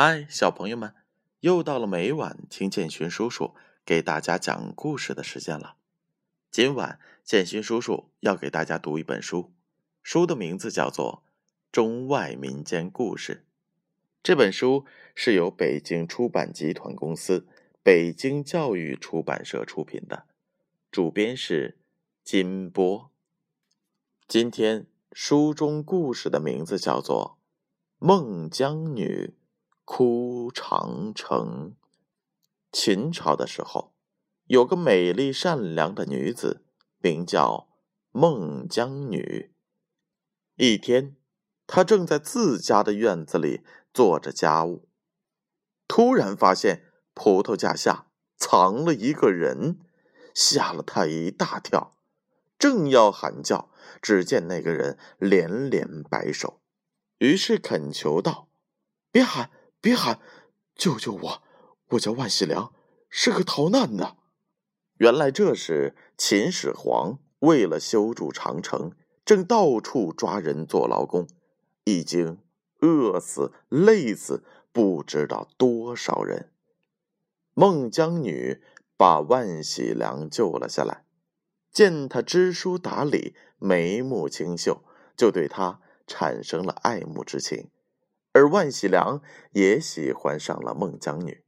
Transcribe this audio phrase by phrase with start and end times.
[0.00, 0.94] 嗨，小朋友们，
[1.40, 5.74] 又到了每晚听建勋叔叔给大家讲故事的时间了。
[6.52, 9.52] 今晚建勋叔叔要给大家读一本书，
[10.00, 11.24] 书的名字叫做
[11.72, 13.44] 《中外民间故事》。
[14.22, 17.48] 这本书是由北京出版集团公司、
[17.82, 20.26] 北京教育出版社出品的，
[20.92, 21.76] 主编是
[22.22, 23.10] 金波。
[24.28, 27.40] 今天书中故事的名字叫做
[28.06, 29.34] 《孟姜女》。
[29.90, 31.74] 哭长城。
[32.70, 33.94] 秦朝的时候，
[34.44, 36.62] 有个美丽善良的女子，
[36.98, 37.70] 名叫
[38.12, 39.54] 孟姜女。
[40.56, 41.16] 一天，
[41.66, 43.62] 她正在自家的院子里
[43.94, 44.90] 做着家务，
[45.88, 46.84] 突然发现
[47.14, 49.80] 葡萄架下藏了一个人，
[50.34, 51.96] 吓了她一大跳。
[52.58, 53.70] 正要喊叫，
[54.02, 56.60] 只见那个人连连摆手，
[57.16, 58.50] 于是恳求道
[59.10, 60.18] ：“别喊！”别喊，
[60.74, 61.42] 救救我！
[61.90, 62.72] 我叫万喜良，
[63.08, 64.16] 是个逃难的。
[64.98, 68.92] 原来这时秦始皇为了修筑长城，
[69.24, 71.28] 正到处抓人做劳工，
[71.84, 72.42] 已经
[72.80, 76.52] 饿死、累死不知道多少人。
[77.54, 78.60] 孟姜女
[78.96, 81.04] 把万喜良救了下来，
[81.72, 84.82] 见他知书达理、眉目清秀，
[85.16, 87.70] 就对他产生了爱慕之情。
[88.32, 91.42] 而万喜良也喜欢上了孟姜女，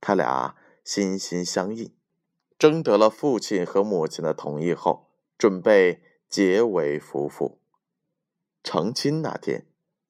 [0.00, 1.94] 他俩心心相印，
[2.58, 7.60] 征得了父亲和母亲的同意后，准备结为夫妇。
[8.64, 9.66] 成亲那天，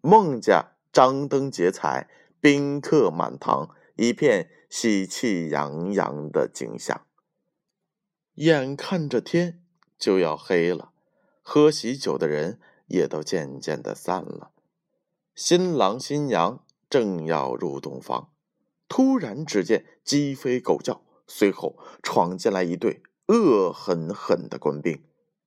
[0.00, 2.08] 孟家张灯结彩，
[2.40, 7.06] 宾客满堂，一片喜气洋洋的景象。
[8.34, 9.62] 眼看着天
[9.98, 10.92] 就要黑了，
[11.42, 14.52] 喝喜酒的人也都渐渐的散了。
[15.40, 18.32] 新郎新娘正要入洞房，
[18.88, 25.00] 突然只见鸡飞狗叫，随后闯进来一对恶狠狠的官兵。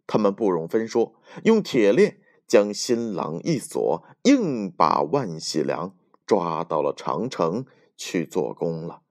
[0.08, 5.94] 他们不容分说，用铁链将新郎一锁，硬把万喜良
[6.26, 7.66] 抓到了长城
[7.98, 9.02] 去做工了。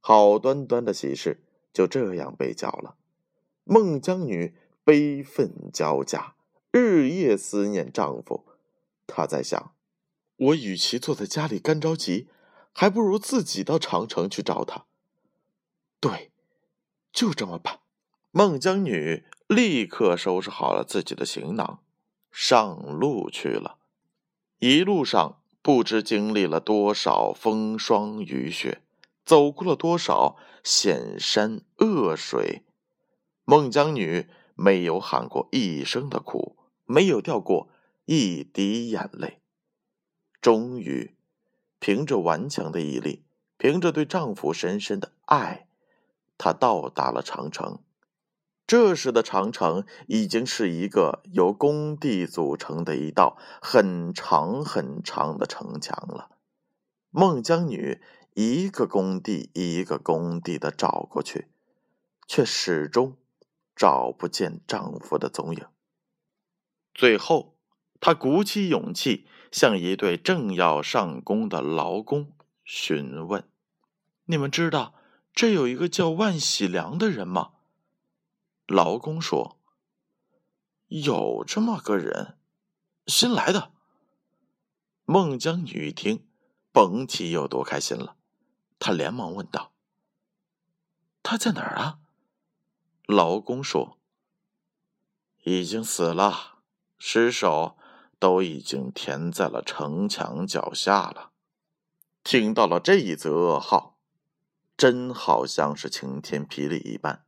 [0.00, 2.96] 好端端的喜事就这样被搅了。
[3.62, 6.34] 孟姜女悲愤交加，
[6.72, 8.44] 日夜思念丈夫。
[9.10, 9.72] 她在想：
[10.38, 12.28] 我与其坐在家里干着急，
[12.72, 14.86] 还不如自己到长城去找他。
[16.00, 16.30] 对，
[17.12, 17.80] 就这么办。
[18.30, 21.82] 孟姜女立刻收拾好了自己的行囊，
[22.30, 23.78] 上路去了。
[24.58, 28.82] 一路上不知经历了多少风霜雨雪，
[29.24, 32.62] 走过了多少险山恶水，
[33.44, 36.56] 孟姜女没有喊过一声的苦。
[36.90, 37.68] 没有掉过
[38.06, 39.42] 一滴眼泪，
[40.40, 41.14] 终于，
[41.78, 43.24] 凭着顽强的毅力，
[43.56, 45.68] 凭着对丈夫深深的爱，
[46.36, 47.80] 她到达了长城。
[48.66, 56.36] 这时的长城已经是一个由工地组成的一道很长很长的城墙了。
[57.10, 58.02] 孟姜女
[58.34, 61.48] 一个工地一个工地的找过去，
[62.26, 63.16] 却始终
[63.74, 65.64] 找不见丈夫的踪影。
[66.92, 67.56] 最后，
[68.00, 72.32] 她鼓起勇气，向一对正要上工的劳工
[72.64, 73.48] 询问
[74.26, 74.94] ：“你们知道
[75.32, 77.52] 这有一个叫万喜良的人吗？”
[78.68, 79.58] 劳工说
[80.88, 82.36] ：“有这么个人，
[83.06, 83.72] 新来的。”
[85.06, 86.26] 孟姜女一听，
[86.70, 88.16] 甭提有多开心了。
[88.78, 89.72] 她连忙问道
[91.22, 92.00] ：“他在哪儿啊？”
[93.08, 93.98] 劳工说
[95.44, 96.58] ：“已经死了。”
[97.00, 97.77] 尸首
[98.18, 101.30] 都已经填在了城墙脚下了。
[102.24, 103.98] 听到了这一则噩耗，
[104.76, 107.24] 真好像是晴天霹雳一般。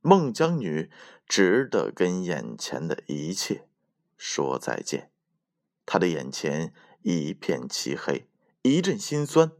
[0.00, 0.90] 孟姜女
[1.26, 3.66] 只得跟眼前的一切
[4.16, 5.10] 说再见。
[5.84, 6.72] 她的眼前
[7.02, 8.28] 一片漆黑，
[8.62, 9.52] 一阵心酸，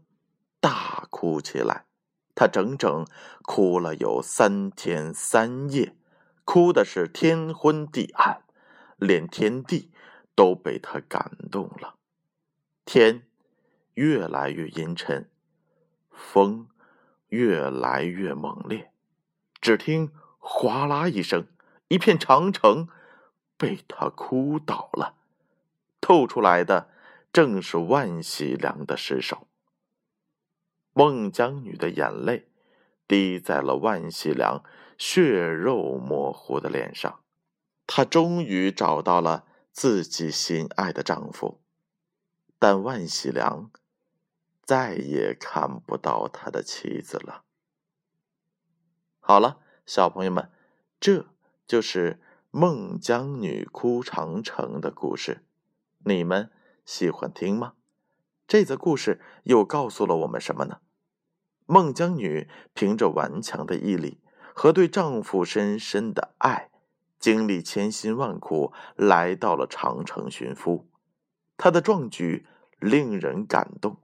[0.61, 1.87] 大哭起来。
[2.35, 3.07] 她整整
[3.43, 5.97] 哭了有三天三夜，
[6.45, 8.45] 哭的是天昏地暗。
[8.97, 9.91] 连天地
[10.41, 11.97] 都被他感动了，
[12.87, 13.27] 天
[13.93, 15.29] 越来越阴沉，
[16.11, 16.67] 风
[17.29, 18.91] 越来越猛烈。
[19.61, 21.47] 只听哗啦一声，
[21.89, 22.89] 一片长城
[23.59, 25.17] 被他哭倒了，
[26.01, 26.89] 透出来的
[27.31, 29.47] 正是万喜良的尸首。
[30.95, 32.49] 孟姜女的眼泪
[33.07, 34.65] 滴在了万喜良
[34.97, 37.21] 血肉模糊的脸上。
[37.87, 39.45] 她终于找到了
[39.81, 41.59] 自己心爱的丈夫，
[42.59, 43.71] 但万喜良
[44.63, 47.45] 再也看不到他的妻子了。
[49.21, 50.51] 好了，小朋友们，
[51.01, 51.25] 这
[51.67, 55.47] 就是孟姜女哭长城的故事，
[56.05, 56.53] 你们
[56.85, 57.73] 喜欢听吗？
[58.47, 60.81] 这则故事又告诉了我们什么呢？
[61.65, 64.21] 孟姜女凭着顽强的毅力
[64.55, 66.70] 和对丈夫深深的爱，
[67.21, 70.89] 经历千辛万苦来到了长城寻夫，
[71.57, 72.47] 他的壮举
[72.81, 73.99] 令人感动。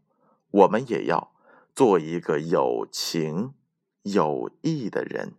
[0.51, 1.33] 我们也要
[1.75, 3.55] 做一个有情
[4.03, 5.35] 有义的人。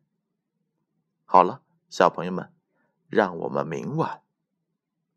[1.24, 2.52] 好了，小朋友们，
[3.08, 4.22] 让我们明晚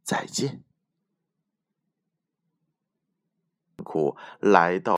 [0.02, 0.62] 再见。
[3.82, 4.88] 苦来到。